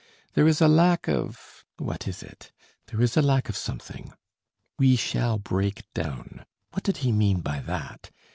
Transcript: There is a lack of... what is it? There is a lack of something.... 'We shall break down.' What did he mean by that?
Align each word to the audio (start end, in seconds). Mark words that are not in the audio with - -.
There 0.33 0.47
is 0.47 0.61
a 0.61 0.67
lack 0.67 1.07
of... 1.07 1.63
what 1.77 2.07
is 2.07 2.23
it? 2.23 2.51
There 2.87 3.03
is 3.03 3.15
a 3.17 3.21
lack 3.21 3.49
of 3.49 3.55
something.... 3.55 4.11
'We 4.79 4.95
shall 4.95 5.37
break 5.37 5.83
down.' 5.93 6.43
What 6.71 6.81
did 6.81 6.97
he 7.05 7.11
mean 7.11 7.41
by 7.41 7.59
that? 7.59 8.09